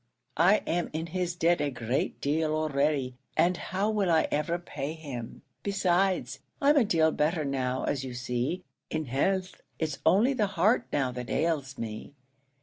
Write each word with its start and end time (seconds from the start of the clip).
I 0.37 0.63
am 0.65 0.89
in 0.93 1.05
his 1.13 1.35
debt 1.35 1.61
a 1.61 1.69
great 1.69 2.19
deal 2.21 2.55
already, 2.55 3.13
and 3.37 3.55
how 3.55 3.91
will 3.91 4.09
I 4.09 4.27
ever 4.31 4.57
pay 4.57 4.93
him? 4.93 5.43
Besides, 5.61 6.39
I'm 6.59 6.75
a 6.75 6.83
deal 6.83 7.11
better 7.11 7.45
now, 7.45 7.83
as 7.83 8.03
you 8.03 8.15
see, 8.15 8.63
in 8.89 9.05
health; 9.05 9.61
it's 9.77 9.99
only 10.03 10.33
the 10.33 10.47
heart 10.57 10.87
now 10.91 11.11
that 11.11 11.29
ails 11.29 11.77
me. 11.77 12.13